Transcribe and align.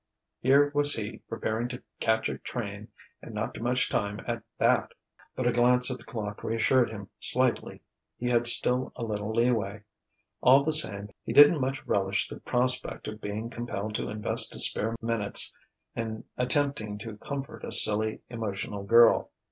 Here 0.39 0.71
was 0.73 0.95
he 0.95 1.19
preparing 1.29 1.67
to 1.67 1.83
catch 1.99 2.27
a 2.27 2.39
train, 2.39 2.87
and 3.21 3.35
not 3.35 3.53
too 3.53 3.61
much 3.61 3.87
time 3.87 4.19
at 4.25 4.41
that.... 4.57 4.93
But 5.35 5.45
a 5.45 5.51
glance 5.51 5.91
at 5.91 5.99
the 5.99 6.03
clock 6.05 6.43
reassured 6.43 6.89
him 6.89 7.07
slightly; 7.19 7.83
he 8.17 8.27
had 8.27 8.47
still 8.47 8.91
a 8.95 9.03
little 9.03 9.31
leeway. 9.31 9.83
All 10.41 10.63
the 10.63 10.73
same, 10.73 11.09
he 11.23 11.33
didn't 11.33 11.61
much 11.61 11.85
relish 11.85 12.27
the 12.29 12.39
prospect 12.39 13.07
of 13.07 13.21
being 13.21 13.51
compelled 13.51 13.93
to 13.93 14.09
invest 14.09 14.53
his 14.53 14.67
spare 14.67 14.95
minutes 15.03 15.53
in 15.95 16.23
attempting 16.35 16.97
to 16.97 17.17
comfort 17.17 17.63
a 17.63 17.71
silly, 17.71 18.21
emotional 18.27 18.81
girl. 18.81 19.29